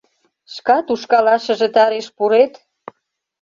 [0.53, 2.53] Шкат ушкалашыже тареш пурет!..